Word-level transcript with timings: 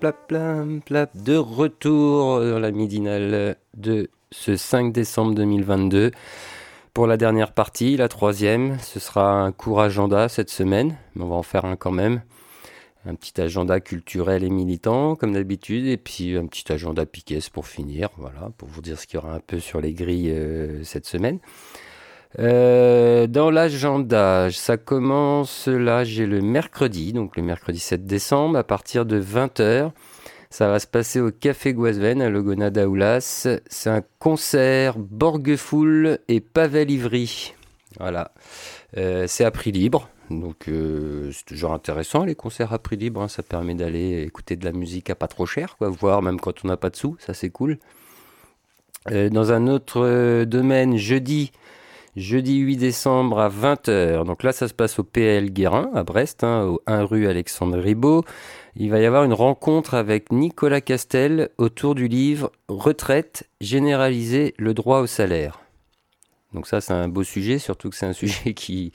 De 0.00 1.36
retour 1.36 2.38
dans 2.38 2.58
la 2.60 2.70
midinale 2.70 3.56
de 3.76 4.10
ce 4.30 4.56
5 4.56 4.92
décembre 4.92 5.34
2022. 5.34 6.12
Pour 6.94 7.08
la 7.08 7.16
dernière 7.16 7.52
partie, 7.52 7.96
la 7.96 8.08
troisième, 8.08 8.78
ce 8.80 9.00
sera 9.00 9.42
un 9.42 9.50
court 9.50 9.80
agenda 9.80 10.28
cette 10.28 10.50
semaine, 10.50 10.96
mais 11.14 11.24
on 11.24 11.28
va 11.28 11.36
en 11.36 11.42
faire 11.42 11.64
un 11.64 11.74
quand 11.74 11.90
même. 11.90 12.22
Un 13.06 13.16
petit 13.16 13.40
agenda 13.40 13.80
culturel 13.80 14.44
et 14.44 14.50
militant, 14.50 15.16
comme 15.16 15.32
d'habitude, 15.32 15.86
et 15.86 15.96
puis 15.96 16.36
un 16.36 16.46
petit 16.46 16.72
agenda 16.72 17.04
piquet 17.04 17.40
pour 17.52 17.66
finir, 17.66 18.10
voilà, 18.18 18.50
pour 18.56 18.68
vous 18.68 18.82
dire 18.82 19.00
ce 19.00 19.06
qu'il 19.06 19.16
y 19.16 19.18
aura 19.18 19.34
un 19.34 19.40
peu 19.40 19.58
sur 19.58 19.80
les 19.80 19.94
grilles 19.94 20.30
euh, 20.30 20.84
cette 20.84 21.06
semaine. 21.06 21.40
Euh, 22.38 23.26
dans 23.26 23.50
l'agenda, 23.50 24.48
ça 24.50 24.76
commence 24.76 25.66
là, 25.66 26.04
j'ai 26.04 26.26
le 26.26 26.40
mercredi, 26.40 27.12
donc 27.12 27.36
le 27.36 27.42
mercredi 27.42 27.78
7 27.78 28.04
décembre, 28.06 28.58
à 28.58 28.64
partir 28.64 29.06
de 29.06 29.20
20h. 29.20 29.92
Ça 30.50 30.68
va 30.68 30.78
se 30.78 30.86
passer 30.86 31.20
au 31.20 31.30
Café 31.30 31.74
Guasven 31.74 32.22
à 32.22 32.30
Logona 32.30 32.70
d'Aoulas. 32.70 33.48
C'est 33.66 33.90
un 33.90 34.02
concert 34.18 34.98
Borguefoul 34.98 36.18
et 36.28 36.40
Pavel 36.40 36.90
Ivry. 36.90 37.54
Voilà. 37.98 38.32
Euh, 38.96 39.26
c'est 39.26 39.44
à 39.44 39.50
prix 39.50 39.72
libre. 39.72 40.08
Donc 40.30 40.68
euh, 40.68 41.30
c'est 41.32 41.44
toujours 41.44 41.72
intéressant 41.72 42.24
les 42.24 42.34
concerts 42.34 42.72
à 42.72 42.78
prix 42.78 42.96
libre. 42.96 43.22
Hein. 43.22 43.28
Ça 43.28 43.42
permet 43.42 43.74
d'aller 43.74 44.22
écouter 44.22 44.56
de 44.56 44.64
la 44.64 44.72
musique 44.72 45.10
à 45.10 45.14
pas 45.14 45.28
trop 45.28 45.44
cher, 45.44 45.76
quoi. 45.76 45.90
Voir 45.90 46.22
même 46.22 46.40
quand 46.40 46.64
on 46.64 46.68
n'a 46.68 46.78
pas 46.78 46.88
de 46.88 46.96
sous. 46.96 47.16
Ça 47.18 47.34
c'est 47.34 47.50
cool. 47.50 47.78
dans 49.10 49.52
un 49.52 49.66
autre 49.66 50.44
domaine, 50.44 50.96
jeudi, 50.96 51.52
jeudi 52.18 52.58
8 52.58 52.76
décembre 52.76 53.38
à 53.38 53.48
20h. 53.48 54.24
Donc 54.24 54.42
là, 54.42 54.52
ça 54.52 54.68
se 54.68 54.74
passe 54.74 54.98
au 54.98 55.04
PL 55.04 55.50
Guérin, 55.50 55.90
à 55.94 56.02
Brest, 56.02 56.44
hein, 56.44 56.64
au 56.64 56.82
1 56.86 57.04
rue 57.04 57.26
Alexandre 57.26 57.78
Ribot. 57.78 58.24
Il 58.76 58.90
va 58.90 59.00
y 59.00 59.06
avoir 59.06 59.24
une 59.24 59.32
rencontre 59.32 59.94
avec 59.94 60.32
Nicolas 60.32 60.80
Castel 60.80 61.48
autour 61.58 61.94
du 61.94 62.08
livre 62.08 62.52
Retraite, 62.68 63.48
généraliser 63.60 64.54
le 64.58 64.74
droit 64.74 65.00
au 65.00 65.06
salaire. 65.06 65.60
Donc 66.54 66.66
ça, 66.66 66.80
c'est 66.80 66.92
un 66.92 67.08
beau 67.08 67.22
sujet, 67.22 67.58
surtout 67.58 67.90
que 67.90 67.96
c'est 67.96 68.06
un 68.06 68.12
sujet 68.12 68.54
qui, 68.54 68.92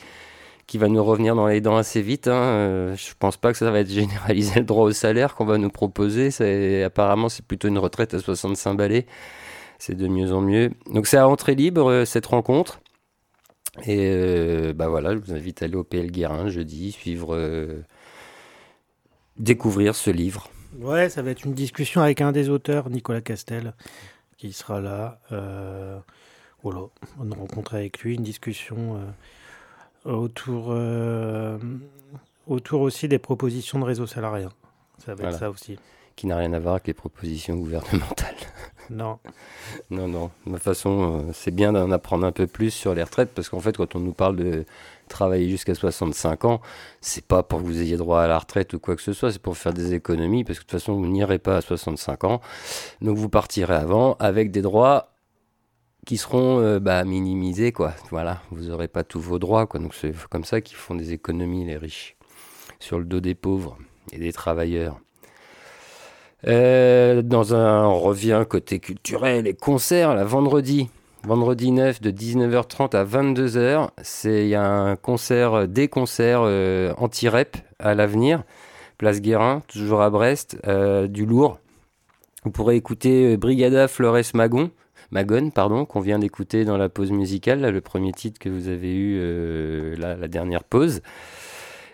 qui 0.67 0.77
va 0.77 0.87
nous 0.87 1.03
revenir 1.03 1.35
dans 1.35 1.47
les 1.47 1.61
dents 1.61 1.77
assez 1.77 2.01
vite. 2.01 2.27
Hein. 2.27 2.33
Euh, 2.33 2.95
je 2.95 3.13
pense 3.17 3.37
pas 3.37 3.51
que 3.51 3.57
ça 3.57 3.71
va 3.71 3.79
être 3.79 3.89
généraliser 3.89 4.59
le 4.59 4.65
droit 4.65 4.85
au 4.85 4.91
salaire 4.91 5.35
qu'on 5.35 5.45
va 5.45 5.57
nous 5.57 5.69
proposer. 5.69 6.29
Apparemment, 6.83 7.29
c'est 7.29 7.45
plutôt 7.45 7.67
une 7.67 7.79
retraite 7.79 8.13
à 8.13 8.19
65 8.19 8.75
balais. 8.75 9.05
C'est 9.79 9.95
de 9.95 10.07
mieux 10.07 10.33
en 10.33 10.41
mieux. 10.41 10.71
Donc 10.91 11.07
c'est 11.07 11.17
à 11.17 11.27
entrée 11.27 11.55
libre, 11.55 11.89
euh, 11.89 12.05
cette 12.05 12.27
rencontre. 12.27 12.79
Et 13.81 14.09
euh, 14.11 14.73
bah 14.73 14.87
voilà, 14.87 15.13
je 15.13 15.19
vous 15.19 15.33
invite 15.33 15.61
à 15.61 15.65
aller 15.65 15.75
au 15.75 15.83
PL 15.83 16.11
Guérin 16.11 16.47
jeudi, 16.47 16.91
suivre, 16.91 17.35
euh, 17.35 17.81
découvrir 19.37 19.95
ce 19.95 20.11
livre. 20.11 20.49
Ouais, 20.79 21.09
ça 21.09 21.21
va 21.21 21.31
être 21.31 21.43
une 21.43 21.53
discussion 21.53 22.01
avec 22.01 22.21
un 22.21 22.31
des 22.31 22.49
auteurs, 22.49 22.89
Nicolas 22.89 23.21
Castel, 23.21 23.73
qui 24.37 24.53
sera 24.53 24.79
là. 24.79 25.19
Euh, 25.31 25.97
voilà, 26.61 26.81
une 27.21 27.33
rencontre 27.33 27.73
avec 27.73 27.99
lui, 27.99 28.15
une 28.15 28.23
discussion 28.23 29.01
euh, 30.05 30.11
autour, 30.11 30.73
autour 32.47 32.81
aussi 32.81 33.07
des 33.07 33.19
propositions 33.19 33.79
de 33.79 33.85
réseau 33.85 34.07
salarial. 34.07 34.49
Ça 35.03 35.15
va 35.15 35.29
être 35.29 35.37
ça 35.39 35.49
aussi. 35.49 35.77
Qui 36.15 36.27
n'a 36.27 36.37
rien 36.37 36.53
à 36.53 36.59
voir 36.59 36.75
avec 36.75 36.87
les 36.87 36.93
propositions 36.93 37.55
gouvernementales. 37.55 38.35
Non. 38.93 39.17
Non, 39.89 40.07
non. 40.07 40.29
De 40.45 40.53
toute 40.53 40.61
façon, 40.61 41.23
euh, 41.27 41.31
c'est 41.33 41.49
bien 41.53 41.73
d'en 41.73 41.89
apprendre 41.89 42.27
un 42.27 42.31
peu 42.31 42.45
plus 42.45 42.69
sur 42.69 42.93
les 42.93 43.01
retraites 43.01 43.31
parce 43.33 43.49
qu'en 43.49 43.59
fait, 43.59 43.75
quand 43.75 43.95
on 43.95 43.99
nous 43.99 44.13
parle 44.13 44.35
de 44.35 44.65
travailler 45.09 45.49
jusqu'à 45.49 45.73
65 45.73 46.45
ans, 46.45 46.61
c'est 47.01 47.25
pas 47.25 47.41
pour 47.41 47.59
que 47.59 47.65
vous 47.65 47.81
ayez 47.81 47.97
droit 47.97 48.21
à 48.21 48.27
la 48.27 48.37
retraite 48.37 48.73
ou 48.73 48.79
quoi 48.79 48.95
que 48.95 49.01
ce 49.01 49.13
soit, 49.13 49.31
c'est 49.31 49.41
pour 49.41 49.57
faire 49.57 49.73
des 49.73 49.93
économies 49.93 50.43
parce 50.43 50.59
que 50.59 50.63
de 50.63 50.69
toute 50.69 50.79
façon, 50.79 50.93
vous 50.93 51.07
n'irez 51.07 51.39
pas 51.39 51.57
à 51.57 51.61
65 51.61 52.23
ans. 52.25 52.41
Donc, 53.01 53.17
vous 53.17 53.29
partirez 53.29 53.73
avant 53.73 54.15
avec 54.19 54.51
des 54.51 54.61
droits 54.61 55.09
qui 56.05 56.17
seront 56.17 56.59
euh, 56.59 56.79
bah, 56.79 57.03
minimisés, 57.03 57.71
quoi. 57.71 57.93
Voilà, 58.11 58.41
vous 58.51 58.65
n'aurez 58.65 58.87
pas 58.87 59.03
tous 59.03 59.21
vos 59.21 59.39
droits, 59.39 59.65
quoi. 59.65 59.79
Donc, 59.79 59.95
c'est 59.95 60.13
comme 60.29 60.43
ça 60.43 60.61
qu'ils 60.61 60.77
font 60.77 60.93
des 60.93 61.13
économies, 61.13 61.65
les 61.65 61.77
riches, 61.77 62.15
sur 62.79 62.99
le 62.99 63.05
dos 63.05 63.21
des 63.21 63.35
pauvres 63.35 63.77
et 64.11 64.19
des 64.19 64.33
travailleurs. 64.33 64.99
Euh, 66.47 67.21
dans 67.21 67.55
un 67.55 67.87
revient 67.87 68.43
côté 68.49 68.79
culturel 68.79 69.47
et 69.47 69.53
concert, 69.53 70.13
la 70.13 70.25
vendredi, 70.25 70.89
vendredi 71.23 71.71
9 71.71 72.01
de 72.01 72.11
19h30 72.11 72.95
à 72.97 73.05
22h, 73.05 73.89
c'est 74.01 74.43
il 74.43 74.49
y 74.49 74.55
a 74.55 74.69
un 74.69 74.97
concert, 74.97 75.69
des 75.69 75.87
concerts 75.87 76.41
euh, 76.43 76.93
anti-rep 76.97 77.55
à 77.79 77.95
l'avenir, 77.95 78.43
place 78.97 79.21
Guérin, 79.21 79.61
toujours 79.69 80.01
à 80.01 80.09
Brest, 80.09 80.57
euh, 80.67 81.07
du 81.07 81.25
lourd. 81.25 81.59
Vous 82.43 82.51
pourrez 82.51 82.75
écouter 82.75 83.37
Brigada 83.37 83.87
Flores 83.87 84.33
Magon, 84.33 84.69
Magon, 85.11 85.49
pardon, 85.49 85.85
qu'on 85.85 86.01
vient 86.01 86.19
d'écouter 86.19 86.65
dans 86.65 86.75
la 86.75 86.89
pause 86.89 87.11
musicale, 87.11 87.61
le 87.61 87.81
premier 87.81 88.11
titre 88.11 88.37
que 88.37 88.49
vous 88.49 88.67
avez 88.67 88.93
eu, 88.93 89.95
là, 89.95 90.17
la 90.17 90.27
dernière 90.27 90.65
pause. 90.65 91.01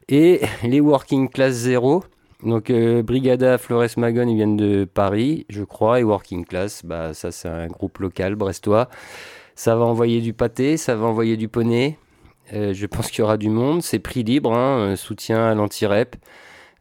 Et 0.07 0.41
les 0.63 0.79
Working 0.79 1.29
Class 1.29 1.53
Zero, 1.53 2.03
donc 2.43 2.69
euh, 2.69 3.03
Brigada, 3.03 3.57
Flores 3.57 3.97
Magon, 3.97 4.27
ils 4.27 4.35
viennent 4.35 4.55
de 4.55 4.85
Paris, 4.85 5.45
je 5.49 5.63
crois, 5.63 5.99
et 5.99 6.03
Working 6.03 6.45
Class, 6.45 6.83
bah 6.85 7.13
ça 7.13 7.31
c'est 7.31 7.49
un 7.49 7.67
groupe 7.67 7.97
local 7.99 8.35
brestois. 8.35 8.89
Ça 9.55 9.75
va 9.75 9.83
envoyer 9.83 10.21
du 10.21 10.33
pâté, 10.33 10.77
ça 10.77 10.95
va 10.95 11.05
envoyer 11.05 11.35
du 11.35 11.49
poney. 11.49 11.97
Euh, 12.53 12.73
je 12.73 12.85
pense 12.85 13.11
qu'il 13.11 13.19
y 13.19 13.21
aura 13.23 13.37
du 13.37 13.49
monde. 13.49 13.83
C'est 13.83 13.99
prix 13.99 14.23
libre, 14.23 14.53
hein, 14.53 14.95
soutien 14.95 15.45
à 15.47 15.53
l'anti-rep. 15.53 16.15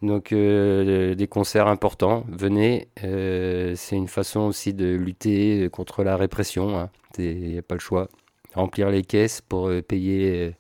Donc 0.01 0.33
euh, 0.33 1.17
des 1.17 1.27
concerts 1.27 1.67
importants. 1.67 2.25
Venez, 2.29 2.89
c'est 2.97 3.97
une 3.97 4.07
façon 4.07 4.41
aussi 4.43 4.75
de 4.75 4.95
lutter 4.95 5.69
contre 5.73 6.05
la 6.05 6.17
répression. 6.17 6.89
Il 7.19 7.37
n'y 7.37 7.59
a 7.59 7.63
pas 7.63 7.75
le 7.75 7.81
choix. 7.81 8.09
Remplir 8.55 8.91
les 8.91 9.03
caisses 9.03 9.41
pour 9.41 9.71
payer 9.89 10.55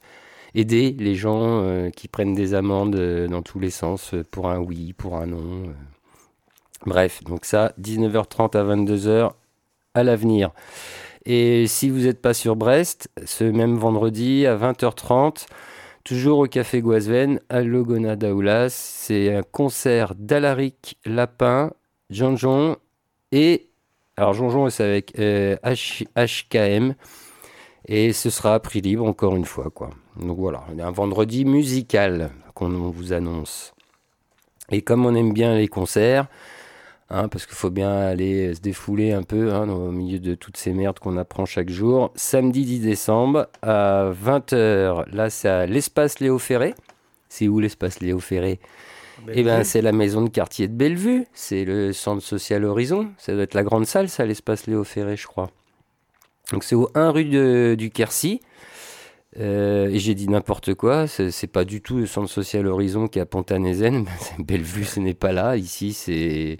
aider 0.54 0.94
les 0.98 1.14
gens 1.14 1.62
euh, 1.62 1.90
qui 1.90 2.08
prennent 2.08 2.34
des 2.34 2.54
amendes 2.54 2.96
euh, 2.96 3.28
dans 3.28 3.42
tous 3.42 3.58
les 3.58 3.70
sens 3.70 4.14
euh, 4.14 4.24
pour 4.30 4.48
un 4.48 4.58
oui, 4.58 4.92
pour 4.92 5.16
un 5.16 5.26
non. 5.26 5.74
Bref, 6.86 7.22
donc 7.24 7.44
ça, 7.44 7.72
19h30 7.80 8.56
à 8.56 8.64
22h 8.64 9.32
à 9.94 10.02
l'avenir. 10.02 10.50
Et 11.26 11.66
si 11.66 11.90
vous 11.90 12.00
n'êtes 12.00 12.22
pas 12.22 12.34
sur 12.34 12.56
Brest, 12.56 13.10
ce 13.24 13.44
même 13.44 13.76
vendredi 13.76 14.46
à 14.46 14.56
20h30, 14.56 15.46
toujours 16.04 16.38
au 16.38 16.46
Café 16.46 16.80
Guasven, 16.80 17.40
à 17.48 17.62
Logona 17.62 18.16
d'Aoulas, 18.16 18.70
c'est 18.70 19.34
un 19.34 19.42
concert 19.42 20.14
d'Alaric 20.14 20.98
Lapin, 21.04 21.72
Jean-Jean 22.10 22.76
et. 23.32 23.66
Alors, 24.16 24.32
Jean-Jean, 24.32 24.70
c'est 24.70 24.84
avec 24.84 25.12
HKM. 25.16 26.94
Et 27.86 28.12
ce 28.12 28.30
sera 28.30 28.54
à 28.54 28.60
prix 28.60 28.80
libre, 28.80 29.04
encore 29.04 29.36
une 29.36 29.44
fois. 29.44 29.70
quoi. 29.70 29.90
Donc 30.20 30.38
voilà, 30.38 30.64
un 30.78 30.90
vendredi 30.90 31.44
musical 31.44 32.30
qu'on 32.54 32.68
vous 32.90 33.12
annonce. 33.12 33.72
Et 34.70 34.82
comme 34.82 35.06
on 35.06 35.14
aime 35.14 35.32
bien 35.32 35.54
les 35.54 35.68
concerts, 35.68 36.26
hein, 37.08 37.28
parce 37.28 37.46
qu'il 37.46 37.54
faut 37.54 37.70
bien 37.70 37.90
aller 37.90 38.52
se 38.54 38.60
défouler 38.60 39.12
un 39.12 39.22
peu 39.22 39.52
hein, 39.54 39.68
au 39.68 39.92
milieu 39.92 40.18
de 40.18 40.34
toutes 40.34 40.56
ces 40.56 40.72
merdes 40.72 40.98
qu'on 40.98 41.16
apprend 41.16 41.46
chaque 41.46 41.70
jour, 41.70 42.10
samedi 42.16 42.64
10 42.64 42.80
décembre 42.80 43.46
à 43.62 44.10
20h, 44.12 45.04
là 45.12 45.30
c'est 45.30 45.48
à 45.48 45.66
l'espace 45.66 46.18
Léo 46.20 46.38
Ferré. 46.38 46.74
C'est 47.28 47.46
où 47.46 47.60
l'espace 47.60 48.00
Léo 48.00 48.18
Ferré? 48.18 48.58
Eh 49.32 49.42
ben, 49.42 49.64
c'est 49.64 49.82
la 49.82 49.92
maison 49.92 50.22
de 50.22 50.28
quartier 50.28 50.68
de 50.68 50.72
Bellevue, 50.72 51.26
c'est 51.32 51.64
le 51.64 51.92
centre 51.92 52.22
social 52.22 52.64
Horizon, 52.64 53.10
ça 53.18 53.34
doit 53.34 53.42
être 53.42 53.54
la 53.54 53.64
grande 53.64 53.84
salle, 53.84 54.08
ça, 54.08 54.24
l'espace 54.24 54.66
Léo 54.66 54.84
Ferré, 54.84 55.16
je 55.16 55.26
crois. 55.26 55.50
Donc 56.52 56.64
c'est 56.64 56.74
au 56.74 56.88
1 56.94 57.10
rue 57.10 57.76
du 57.76 57.90
Quercy. 57.90 58.40
Euh, 59.38 59.88
et 59.88 59.98
j'ai 59.98 60.14
dit 60.14 60.28
n'importe 60.28 60.74
quoi, 60.74 61.06
c'est 61.06 61.46
pas 61.46 61.64
du 61.64 61.80
tout 61.80 61.98
le 61.98 62.06
centre 62.06 62.28
social 62.28 62.66
Horizon 62.66 63.06
qui 63.06 63.18
est 63.18 63.22
à 63.22 63.26
Pont-à-Nézen, 63.26 64.06
Bellevue 64.38 64.84
ce 64.84 64.98
n'est 64.98 65.14
pas 65.14 65.32
là, 65.32 65.56
ici 65.56 65.92
c'est 65.92 66.58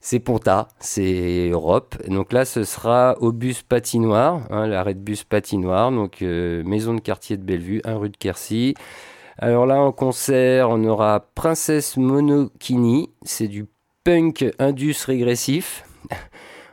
c'est 0.00 0.20
Ponta, 0.20 0.68
c'est 0.78 1.48
Europe. 1.50 1.96
Donc 2.06 2.32
là, 2.32 2.44
ce 2.44 2.64
sera 2.64 3.16
au 3.20 3.32
bus 3.32 3.62
patinoire, 3.62 4.42
hein, 4.50 4.66
l'arrêt 4.66 4.94
de 4.94 5.00
bus 5.00 5.24
patinoire, 5.24 5.90
donc 5.90 6.22
euh, 6.22 6.62
maison 6.64 6.94
de 6.94 7.00
quartier 7.00 7.36
de 7.36 7.42
Bellevue, 7.42 7.80
1 7.84 7.96
rue 7.96 8.08
de 8.10 8.16
Quercy. 8.16 8.74
Alors 9.38 9.66
là, 9.66 9.80
en 9.80 9.92
concert, 9.92 10.70
on 10.70 10.84
aura 10.84 11.26
Princesse 11.34 11.96
Monokini, 11.96 13.10
c'est 13.22 13.48
du 13.48 13.66
punk 14.04 14.46
indus 14.58 15.04
régressif. 15.04 15.84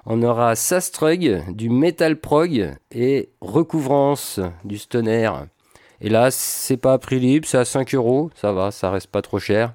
On 0.07 0.21
aura 0.21 0.55
Sastrug, 0.55 1.43
du 1.51 1.69
metal 1.69 2.19
prog 2.19 2.75
et 2.91 3.29
Recouvrance, 3.41 4.39
du 4.63 4.77
stoner. 4.77 5.31
Et 5.99 6.09
là, 6.09 6.29
c'est 6.29 6.77
pas 6.77 6.93
à 6.93 6.97
prix 6.99 7.19
libre, 7.19 7.47
c'est 7.47 7.57
à 7.57 7.65
5 7.65 7.95
euros, 7.95 8.29
ça 8.35 8.51
va, 8.51 8.69
ça 8.69 8.91
reste 8.91 9.07
pas 9.07 9.23
trop 9.23 9.39
cher. 9.39 9.73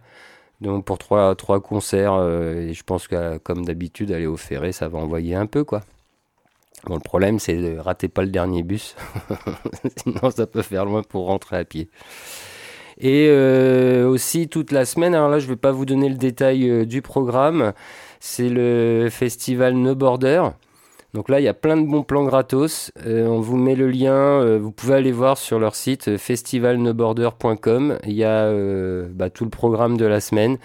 Donc 0.61 0.85
pour 0.85 0.99
trois, 0.99 1.35
trois 1.35 1.61
concerts, 1.61 2.13
euh, 2.15 2.73
je 2.73 2.83
pense 2.85 3.09
que 3.09 3.39
comme 3.39 3.65
d'habitude, 3.65 4.13
aller 4.13 4.27
au 4.27 4.37
ferré, 4.37 4.71
ça 4.71 4.89
va 4.89 4.99
envoyer 4.99 5.35
un 5.35 5.47
peu 5.47 5.65
quoi. 5.65 5.81
Bon, 6.85 6.95
le 6.95 7.01
problème, 7.01 7.41
c'est 7.41 7.57
de 7.57 7.79
rater 7.79 8.09
pas 8.09 8.23
le 8.23 8.31
dernier 8.31 8.63
bus. 8.63 8.95
Sinon, 9.97 10.31
ça 10.31 10.47
peut 10.47 10.63
faire 10.63 10.85
loin 10.85 11.03
pour 11.03 11.27
rentrer 11.27 11.57
à 11.57 11.65
pied. 11.65 11.89
Et 12.99 13.29
euh, 13.31 14.07
aussi 14.07 14.49
toute 14.49 14.73
la 14.73 14.85
semaine, 14.85 15.15
alors 15.15 15.29
là, 15.29 15.39
je 15.39 15.47
vais 15.47 15.57
pas 15.57 15.73
vous 15.73 15.87
donner 15.87 16.09
le 16.09 16.17
détail 16.17 16.69
euh, 16.69 16.85
du 16.85 17.03
programme. 17.03 17.73
C'est 18.21 18.51
le 18.51 19.09
festival 19.11 19.75
No 19.75 19.95
Border. 19.95 20.51
Donc 21.15 21.29
là, 21.29 21.41
il 21.41 21.45
y 21.45 21.49
a 21.49 21.55
plein 21.55 21.77
de 21.77 21.87
bons 21.87 22.05
plans 22.05 22.25
gratos. 22.25 22.93
Euh, 23.05 23.27
on 23.27 23.41
vous 23.41 23.57
met 23.57 23.75
le 23.75 23.89
lien. 23.89 24.15
euh, 24.15 24.59
vous 24.59 24.71
pouvez 24.71 24.95
aller 24.95 25.11
voir 25.11 25.39
sur 25.39 25.59
leur 25.59 25.75
site 25.75 26.09
euh, 26.09 26.19
festivalnoborder.com. 26.19 27.99
Il 28.05 28.13
y 28.13 28.25
a 28.25 28.53
bah, 29.09 29.31
tout 29.31 29.45
le 29.45 29.51
programme 29.51 29.97
de 29.97 30.05
la 30.05 30.21
semaine. 30.21 30.59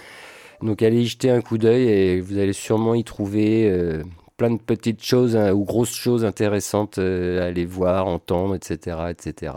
Donc 0.62 0.84
allez 0.84 1.02
y 1.02 1.07
jeter 1.07 1.31
un 1.31 1.42
coup 1.42 1.57
d'œil 1.57 1.88
et 1.88 2.22
vous 2.22 2.38
allez 2.38 2.54
sûrement 2.54 2.94
y 2.94 3.04
trouver 3.04 4.02
plein 4.38 4.52
de 4.52 4.60
petites 4.60 5.04
choses 5.04 5.36
hein, 5.36 5.52
ou 5.52 5.66
grosses 5.66 5.94
choses 5.94 6.24
intéressantes 6.24 6.98
à 6.98 7.44
aller 7.44 7.66
voir, 7.66 8.07
entendre, 8.07 8.56
etc. 8.56 8.98
etc. 9.10 9.54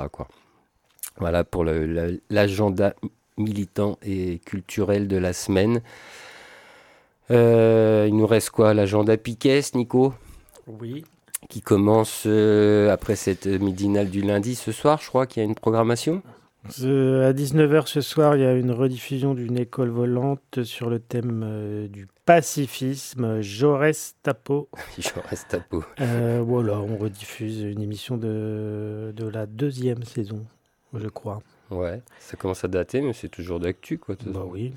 Voilà 1.19 1.45
pour 1.45 1.65
l'agenda 1.65 2.95
militant 3.37 3.97
et 4.03 4.41
culturel 4.45 5.06
de 5.06 5.17
la 5.17 5.33
semaine. 5.33 5.83
Euh, 7.30 8.06
il 8.08 8.16
nous 8.16 8.26
reste 8.26 8.50
quoi? 8.50 8.75
L'agenda 8.75 9.16
Piquet, 9.16 9.60
Nico? 9.75 10.14
Oui. 10.66 11.04
qui 11.48 11.60
commence 11.62 12.25
euh, 12.26 12.90
après 12.90 13.16
cette 13.16 13.46
midinale 13.46 14.10
du 14.10 14.20
lundi 14.22 14.54
ce 14.54 14.72
soir, 14.72 14.98
je 15.02 15.08
crois 15.08 15.26
qu'il 15.26 15.42
y 15.42 15.46
a 15.46 15.48
une 15.48 15.54
programmation? 15.54 16.22
à 16.66 17.32
19h 17.32 17.86
ce 17.86 18.00
soir, 18.02 18.36
il 18.36 18.42
y 18.42 18.44
a 18.44 18.52
une 18.52 18.72
rediffusion 18.72 19.32
d'une 19.34 19.58
école 19.58 19.88
volante 19.88 20.64
sur 20.64 20.90
le 20.90 20.98
thème 20.98 21.42
euh, 21.46 21.88
du 21.88 22.08
pacifisme, 22.26 23.40
Jaurès 23.40 24.16
Tapo. 24.22 24.69
Je 24.98 25.08
reste 25.30 25.54
à 25.54 25.60
peau. 25.60 25.82
Euh, 26.00 26.42
voilà, 26.44 26.78
on 26.78 26.96
rediffuse 26.98 27.62
une 27.62 27.80
émission 27.80 28.19
de, 28.19 29.14
de 29.16 29.26
la 29.28 29.46
deuxième 29.46 30.02
saison, 30.02 30.44
je 30.92 31.08
crois. 31.08 31.40
Ouais, 31.70 32.02
ça 32.19 32.36
commence 32.36 32.64
à 32.64 32.69
dater, 32.69 33.00
mais 33.00 33.12
c'est 33.12 33.28
toujours 33.28 33.60
d'actu, 33.60 33.98
quoi. 33.98 34.16
Bah 34.26 34.44
oui. 34.46 34.72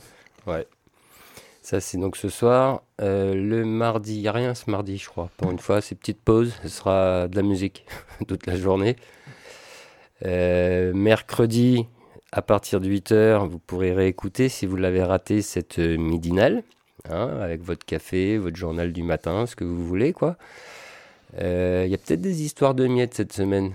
Ça, 1.61 1.79
c'est 1.79 1.97
donc 1.97 2.17
ce 2.17 2.27
soir. 2.29 2.81
Euh, 3.01 3.35
le 3.35 3.63
mardi, 3.65 4.15
il 4.15 4.21
n'y 4.21 4.27
a 4.27 4.31
rien 4.31 4.55
ce 4.55 4.69
mardi, 4.69 4.97
je 4.97 5.07
crois. 5.07 5.29
Pour 5.37 5.51
une 5.51 5.59
fois, 5.59 5.79
c'est 5.81 5.95
petite 5.95 6.19
pause. 6.21 6.53
Ce 6.63 6.69
sera 6.69 7.27
de 7.27 7.35
la 7.35 7.43
musique 7.43 7.85
toute 8.27 8.47
la 8.47 8.55
journée. 8.55 8.95
Euh, 10.25 10.91
mercredi, 10.93 11.87
à 12.31 12.41
partir 12.41 12.79
de 12.79 12.89
8h, 12.89 13.47
vous 13.47 13.59
pourrez 13.59 13.93
réécouter 13.93 14.49
si 14.49 14.65
vous 14.65 14.75
l'avez 14.75 15.03
raté 15.03 15.41
cette 15.41 15.79
euh, 15.79 15.97
midinale. 15.97 16.63
hein, 17.09 17.29
avec 17.41 17.61
votre 17.63 17.85
café, 17.85 18.37
votre 18.37 18.55
journal 18.57 18.91
du 18.91 19.03
matin, 19.03 19.45
ce 19.45 19.55
que 19.55 19.63
vous 19.63 19.85
voulez, 19.85 20.13
quoi. 20.13 20.37
Euh, 21.39 21.83
Il 21.85 21.91
y 21.91 21.95
a 21.95 21.97
peut-être 21.97 22.21
des 22.21 22.41
histoires 22.43 22.73
de 22.75 22.87
miettes 22.87 23.13
cette 23.13 23.33
semaine. 23.33 23.71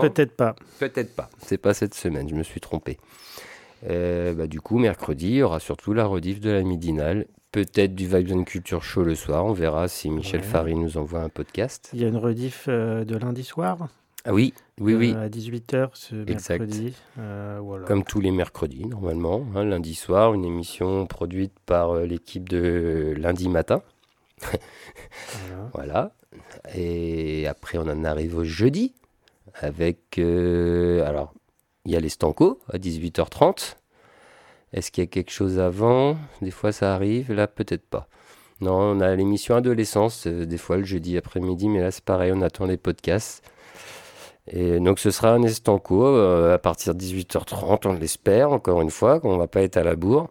Peut-être 0.00 0.36
pas. 0.36 0.54
Peut-être 0.78 1.14
pas. 1.14 1.28
C'est 1.44 1.58
pas 1.58 1.74
cette 1.74 1.94
semaine, 1.94 2.28
je 2.28 2.34
me 2.34 2.42
suis 2.44 2.60
trompé. 2.60 2.98
Euh, 3.88 4.34
bah, 4.34 4.46
du 4.46 4.60
coup, 4.60 4.78
mercredi, 4.78 5.28
il 5.28 5.34
y 5.36 5.42
aura 5.42 5.60
surtout 5.60 5.92
la 5.92 6.04
rediff 6.06 6.40
de 6.40 6.50
la 6.50 6.62
midinale. 6.62 7.26
Peut-être 7.52 7.94
du 7.94 8.06
Vibes 8.08 8.32
and 8.32 8.44
Culture 8.44 8.82
Show 8.82 9.04
le 9.04 9.14
soir. 9.14 9.44
On 9.44 9.52
verra 9.52 9.86
si 9.88 10.10
Michel 10.10 10.40
Ouais. 10.40 10.46
Fary 10.46 10.74
nous 10.74 10.96
envoie 10.98 11.20
un 11.20 11.28
podcast. 11.28 11.90
Il 11.94 12.00
y 12.00 12.04
a 12.04 12.08
une 12.08 12.16
rediff 12.16 12.64
euh, 12.68 13.04
de 13.04 13.16
lundi 13.16 13.44
soir 13.44 13.88
Ah 14.24 14.32
oui, 14.34 14.54
oui, 14.80 14.94
oui. 14.94 15.12
euh, 15.16 15.26
à 15.26 15.28
18h 15.28 15.90
ce 15.92 16.16
Exact. 16.28 16.58
mercredi. 16.60 16.94
Euh, 17.18 17.60
voilà. 17.62 17.86
Comme 17.86 18.02
tous 18.02 18.20
les 18.20 18.32
mercredis, 18.32 18.86
normalement. 18.86 19.46
hein, 19.54 19.64
lundi 19.64 19.94
soir, 19.94 20.34
une 20.34 20.44
émission 20.44 21.06
produite 21.06 21.52
par 21.64 21.94
l'équipe 22.00 22.48
de 22.48 23.14
lundi 23.16 23.48
matin. 23.48 23.82
Voilà. 24.40 24.58
Voilà. 25.74 26.12
Et 26.74 27.46
après, 27.46 27.78
on 27.78 27.82
en 27.88 28.04
arrive 28.04 28.36
au 28.36 28.44
jeudi. 28.44 28.94
Avec. 29.60 30.18
alors, 30.18 31.32
il 31.84 31.92
y 31.92 31.96
a 31.96 32.00
les 32.00 32.08
Stanco 32.08 32.58
à 32.72 32.78
18h30. 32.78 33.76
Est-ce 34.72 34.90
qu'il 34.90 35.02
y 35.02 35.06
a 35.06 35.10
quelque 35.10 35.30
chose 35.30 35.58
avant? 35.58 36.16
Des 36.42 36.50
fois, 36.50 36.72
ça 36.72 36.94
arrive. 36.94 37.32
Là, 37.32 37.46
peut-être 37.46 37.86
pas. 37.86 38.08
Non, 38.60 38.78
on 38.78 39.00
a 39.00 39.14
l'émission 39.14 39.56
Adolescence, 39.56 40.26
euh, 40.26 40.46
des 40.46 40.58
fois 40.58 40.76
le 40.76 40.84
jeudi 40.84 41.18
après-midi, 41.18 41.68
mais 41.68 41.80
là, 41.80 41.90
c'est 41.90 42.04
pareil, 42.04 42.32
on 42.32 42.40
attend 42.40 42.66
les 42.66 42.76
podcasts. 42.76 43.42
Et 44.46 44.78
donc, 44.78 44.98
ce 44.98 45.10
sera 45.10 45.32
un 45.32 45.42
estanco 45.42 46.04
euh, 46.04 46.54
à 46.54 46.58
partir 46.58 46.94
de 46.94 47.00
18h30, 47.00 47.88
on 47.88 47.92
l'espère, 47.94 48.52
encore 48.52 48.80
une 48.80 48.90
fois, 48.90 49.20
qu'on 49.20 49.36
va 49.36 49.48
pas 49.48 49.62
être 49.62 49.76
à 49.76 49.82
la 49.82 49.96
bourre. 49.96 50.28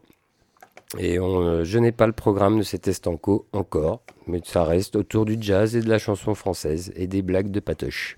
Et 0.99 1.17
euh, 1.19 1.63
je 1.63 1.79
n'ai 1.79 1.91
pas 1.91 2.05
le 2.05 2.13
programme 2.13 2.59
de 2.59 2.63
cet 2.63 2.87
estanco 2.87 3.47
encore, 3.51 4.01
mais 4.27 4.41
ça 4.43 4.63
reste 4.63 4.95
autour 4.95 5.25
du 5.25 5.37
jazz 5.39 5.75
et 5.75 5.81
de 5.81 5.89
la 5.89 5.97
chanson 5.97 6.35
française 6.35 6.93
et 6.95 7.07
des 7.07 7.23
blagues 7.23 7.49
de 7.49 7.59
patoche. 7.59 8.15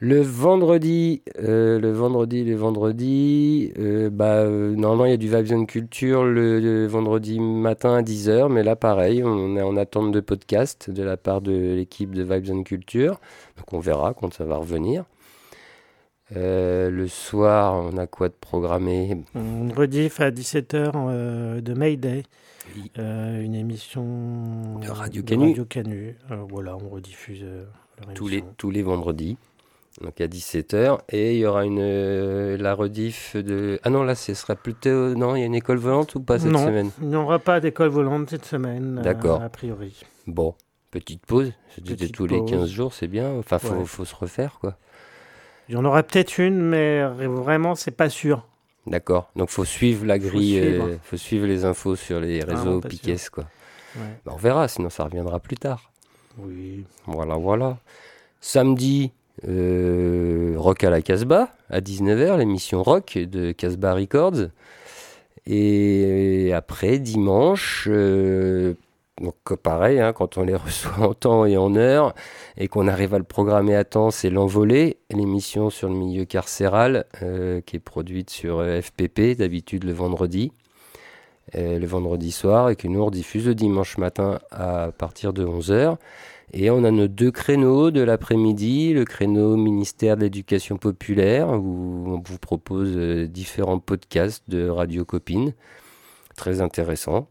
Le 0.00 0.20
vendredi, 0.20 1.22
euh, 1.40 1.80
le 1.80 1.90
vendredi, 1.90 2.44
le 2.44 2.54
vendredi, 2.54 3.72
euh, 3.78 4.10
bah, 4.10 4.42
euh, 4.42 4.76
normalement 4.76 5.06
il 5.06 5.10
y 5.10 5.14
a 5.14 5.16
du 5.16 5.26
Vibes 5.26 5.52
and 5.52 5.64
Culture 5.64 6.22
le, 6.22 6.60
le 6.60 6.86
vendredi 6.86 7.40
matin 7.40 7.96
à 7.96 8.02
10h, 8.02 8.48
mais 8.48 8.62
là 8.62 8.76
pareil, 8.76 9.24
on 9.24 9.56
est 9.56 9.62
en 9.62 9.76
attente 9.76 10.12
de 10.12 10.20
podcast 10.20 10.88
de 10.88 11.02
la 11.02 11.16
part 11.16 11.40
de 11.40 11.74
l'équipe 11.74 12.14
de 12.14 12.22
Vibes 12.22 12.48
and 12.48 12.62
Culture, 12.62 13.18
donc 13.56 13.72
on 13.72 13.80
verra 13.80 14.14
quand 14.14 14.32
ça 14.32 14.44
va 14.44 14.56
revenir. 14.58 15.04
Le 16.30 17.06
soir, 17.08 17.74
on 17.74 17.96
a 17.96 18.06
quoi 18.06 18.28
de 18.28 18.34
programmé? 18.38 19.16
On 19.34 19.68
rediff 19.74 20.20
à 20.20 20.30
17h 20.30 20.92
euh, 20.94 21.60
de 21.60 21.74
Mayday. 21.74 22.22
Oui. 22.76 22.92
Une 22.96 23.54
émission 23.54 24.78
De 24.80 24.90
Radio 24.90 25.24
Canu. 25.24 25.48
Radio 25.48 25.64
Canu. 25.64 26.16
Voilà, 26.50 26.76
on 26.76 26.88
rediffuse 26.88 27.44
les, 28.28 28.44
tous 28.58 28.70
les 28.70 28.82
vendredis, 28.82 29.38
donc 30.00 30.20
à 30.20 30.26
17h. 30.26 30.98
Et 31.10 31.34
il 31.34 31.38
y 31.40 31.46
aura 31.46 31.64
une, 31.64 31.78
euh, 31.80 32.56
la 32.56 32.74
rediff 32.74 33.36
de... 33.36 33.80
Ah 33.82 33.90
non, 33.90 34.02
là, 34.04 34.14
ce 34.14 34.34
sera 34.34 34.54
plutôt... 34.56 35.14
Non, 35.14 35.36
il 35.36 35.40
y 35.40 35.42
a 35.42 35.46
une 35.46 35.54
école 35.54 35.78
volante 35.78 36.14
ou 36.14 36.20
pas 36.20 36.38
cette 36.38 36.50
non, 36.52 36.64
semaine? 36.64 36.90
il 37.02 37.08
n'y 37.08 37.16
aura 37.16 37.38
pas 37.38 37.60
d'école 37.60 37.88
volante 37.88 38.30
cette 38.30 38.44
semaine, 38.44 38.98
euh, 38.98 39.02
D'accord. 39.02 39.42
a 39.42 39.48
priori. 39.48 39.94
Bon, 40.26 40.54
petite 40.90 41.24
pause. 41.26 41.52
C'était 41.74 42.08
tous 42.08 42.26
les 42.26 42.38
pause. 42.38 42.50
15 42.50 42.68
jours, 42.70 42.92
c'est 42.94 43.08
bien. 43.08 43.30
Enfin, 43.38 43.58
faut, 43.58 43.74
Ouais. 43.74 43.84
faut 43.84 44.04
se 44.04 44.14
refaire, 44.14 44.58
quoi. 44.60 44.76
Il 45.68 45.74
y 45.74 45.76
en 45.76 45.84
aura 45.84 46.02
peut-être 46.02 46.38
une, 46.38 46.60
mais 46.62 47.04
vraiment, 47.04 47.74
c'est 47.74 47.90
pas 47.90 48.08
sûr. 48.08 48.46
D'accord. 48.86 49.30
Donc, 49.36 49.50
faut 49.50 49.66
suivre 49.66 50.06
la 50.06 50.18
grille, 50.18 50.60
suivre. 50.62 50.86
euh, 50.86 50.96
faut 51.02 51.18
suivre 51.18 51.46
les 51.46 51.66
infos 51.66 51.94
sur 51.94 52.20
les 52.20 52.42
réseaux 52.42 52.80
Piquet, 52.80 53.16
quoi. 53.30 53.44
Ouais. 53.96 54.02
Bah, 54.24 54.32
on 54.34 54.38
verra, 54.38 54.66
sinon 54.68 54.88
ça 54.88 55.04
reviendra 55.04 55.40
plus 55.40 55.56
tard. 55.56 55.90
Oui. 56.38 56.84
Voilà, 57.06 57.36
voilà. 57.36 57.78
Samedi, 58.40 59.12
euh, 59.46 60.54
Rock 60.56 60.84
à 60.84 60.90
la 60.90 61.02
Casbah, 61.02 61.50
à 61.70 61.80
19h, 61.80 62.38
l'émission 62.38 62.82
Rock 62.82 63.18
de 63.18 63.52
Casbah 63.52 63.94
Records. 63.94 64.48
Et 65.46 66.52
après, 66.54 66.98
dimanche, 66.98 67.86
euh, 67.90 68.74
donc 69.20 69.34
pareil, 69.62 70.00
hein, 70.00 70.12
quand 70.12 70.38
on 70.38 70.42
les 70.44 70.54
reçoit 70.56 71.06
en 71.06 71.14
temps 71.14 71.44
et 71.46 71.56
en 71.56 71.76
heure, 71.76 72.14
et 72.56 72.68
qu'on 72.68 72.88
arrive 72.88 73.14
à 73.14 73.18
le 73.18 73.24
programmer 73.24 73.74
à 73.74 73.84
temps, 73.84 74.10
c'est 74.10 74.30
l'envolée, 74.30 74.98
l'émission 75.10 75.70
sur 75.70 75.88
le 75.88 75.94
milieu 75.94 76.24
carcéral, 76.24 77.06
euh, 77.22 77.60
qui 77.60 77.76
est 77.76 77.80
produite 77.80 78.30
sur 78.30 78.62
FPP, 78.62 79.36
d'habitude 79.36 79.84
le 79.84 79.92
vendredi. 79.92 80.52
le 81.54 81.86
vendredi 81.86 82.30
soir 82.30 82.68
et 82.68 82.76
que 82.76 82.88
nous 82.88 83.00
on 83.02 83.10
diffuse 83.10 83.46
le 83.46 83.54
dimanche 83.54 83.96
matin 83.96 84.38
à 84.50 84.90
partir 84.98 85.32
de 85.32 85.46
11h. 85.46 85.96
Et 86.52 86.70
on 86.70 86.82
a 86.84 86.90
nos 86.90 87.08
deux 87.08 87.30
créneaux 87.30 87.90
de 87.90 88.00
l'après-midi, 88.00 88.94
le 88.94 89.04
créneau 89.04 89.56
ministère 89.56 90.16
de 90.16 90.22
l'Éducation 90.22 90.78
populaire, 90.78 91.48
où 91.50 92.04
on 92.06 92.22
vous 92.24 92.38
propose 92.38 92.92
euh, 92.96 93.26
différents 93.26 93.78
podcasts 93.78 94.42
de 94.48 94.68
Radio 94.68 95.04
Copine, 95.04 95.52
très 96.36 96.60
intéressant. 96.62 97.28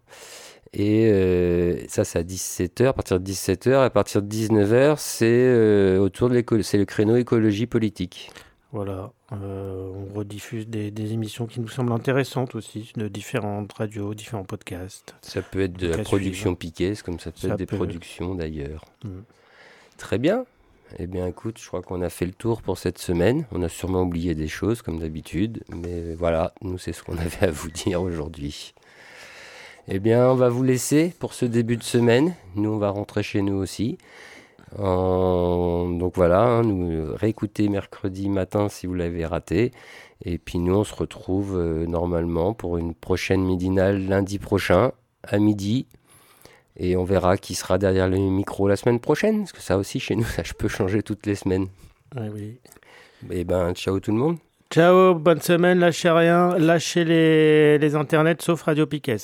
Et 0.74 1.10
euh, 1.12 1.78
ça, 1.88 2.04
c'est 2.04 2.20
à 2.20 2.24
17h, 2.24 2.88
à 2.88 2.94
partir 2.94 3.20
de 3.20 3.26
17h, 3.26 3.84
à 3.84 3.90
partir 3.90 4.22
de 4.22 4.28
19h, 4.28 4.96
c'est 4.98 5.26
euh, 5.26 5.98
autour 5.98 6.30
de 6.30 6.44
c'est 6.62 6.78
le 6.78 6.86
créneau 6.86 7.16
écologie 7.16 7.66
politique. 7.66 8.30
Voilà, 8.74 9.12
euh, 9.32 9.94
on 10.12 10.14
rediffuse 10.14 10.68
des, 10.68 10.92
des 10.92 11.14
émissions 11.14 11.46
qui 11.46 11.62
nous 11.62 11.70
semblent 11.70 11.94
intéressantes 11.94 12.54
aussi, 12.54 12.92
de 12.98 13.08
différentes 13.08 13.72
radios, 13.72 14.14
différents 14.14 14.44
podcasts. 14.44 15.16
Ça 15.22 15.42
peut 15.42 15.62
être 15.62 15.78
de 15.78 15.88
la 15.88 16.00
production 16.00 16.54
piquée, 16.54 16.94
comme 17.04 17.20
ça 17.20 17.32
peut 17.32 17.40
Ça 17.40 17.48
être 17.50 17.58
des 17.58 17.66
peut. 17.66 17.78
productions 17.78 18.36
d'ailleurs. 18.36 18.84
Mm. 19.06 19.20
Très 19.98 20.18
bien. 20.18 20.46
Eh 21.00 21.08
bien, 21.08 21.28
écoute, 21.28 21.60
je 21.62 21.68
crois 21.68 21.82
qu'on 21.82 22.02
a 22.02 22.10
fait 22.10 22.26
le 22.26 22.32
tour 22.34 22.62
pour 22.62 22.78
cette 22.78 22.98
semaine. 22.98 23.46
On 23.52 23.62
a 23.62 23.70
sûrement 23.70 24.04
oublié 24.04 24.36
des 24.36 24.48
choses, 24.48 24.82
comme 24.82 25.00
d'habitude. 25.00 25.64
Mais 25.70 26.14
voilà, 26.14 26.54
nous, 26.62 26.78
c'est 26.78 26.94
ce 26.94 27.04
qu'on 27.04 27.18
avait 27.18 27.48
à 27.48 27.52
vous 27.52 27.70
dire 27.72 28.02
aujourd'hui. 28.02 28.74
Eh 29.88 30.00
bien, 30.00 30.30
on 30.30 30.36
va 30.36 30.50
vous 30.50 30.64
laisser 30.64 31.14
pour 31.20 31.34
ce 31.34 31.46
début 31.46 31.78
de 31.78 31.84
semaine. 31.84 32.36
Nous, 32.56 32.70
on 32.70 32.78
va 32.78 32.90
rentrer 32.90 33.24
chez 33.24 33.42
nous 33.42 33.56
aussi. 33.56 33.98
En- 34.78 35.90
Donc 35.90 36.16
voilà, 36.16 36.42
hein, 36.42 36.64
nous 36.64 37.14
réécoutez 37.16 37.70
mercredi 37.70 38.30
matin 38.30 38.70
si 38.70 38.88
vous 38.88 38.94
l'avez 38.94 39.26
raté. 39.26 39.72
Et 40.26 40.38
puis 40.38 40.58
nous, 40.60 40.76
on 40.76 40.84
se 40.84 40.96
retrouve 40.96 41.56
euh, 41.58 41.86
normalement 41.86 42.54
pour 42.54 42.78
une 42.78 42.94
prochaine 42.96 43.44
midinale 43.44 44.08
lundi 44.08 44.40
prochain 44.40 44.92
à 45.24 45.38
midi. 45.38 45.86
Et 46.76 46.96
on 46.98 47.04
verra 47.04 47.38
qui 47.38 47.56
sera 47.56 47.78
derrière 47.78 48.08
le 48.08 48.18
micro 48.18 48.68
la 48.68 48.76
semaine 48.76 49.00
prochaine. 49.00 49.40
Parce 49.40 49.52
que 49.54 49.62
ça 49.62 49.78
aussi, 49.78 50.00
chez 50.00 50.16
nous, 50.16 50.24
ça 50.36 50.44
je 50.44 50.54
peux 50.54 50.68
changer 50.68 51.02
toutes 51.04 51.26
les 51.26 51.36
semaines. 51.36 51.68
Ouais, 52.16 52.30
oui. 52.34 52.60
Eh 53.32 53.44
ben, 53.44 53.74
ciao 53.74 54.00
tout 54.00 54.12
le 54.12 54.18
monde. 54.18 54.38
Ciao, 54.70 55.16
bonne 55.16 55.40
semaine, 55.40 55.80
lâchez 55.80 56.10
rien, 56.10 56.58
lâchez 56.58 57.06
les, 57.06 57.78
les 57.78 57.96
internets 57.96 58.36
sauf 58.42 58.64
Radio 58.64 58.86
Piquet. 58.86 59.16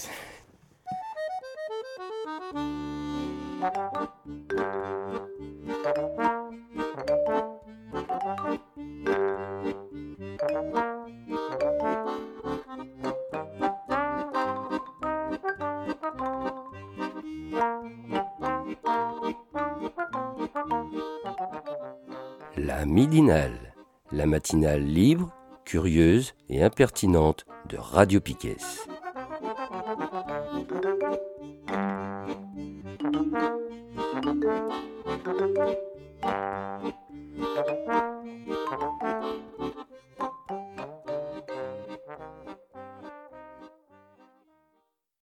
La 24.12 24.25
matinale 24.25 24.82
libre, 24.82 25.29
curieuse 25.65 26.34
et 26.50 26.63
impertinente 26.63 27.46
de 27.70 27.77
Radio 27.77 28.20
Piquet. 28.20 28.58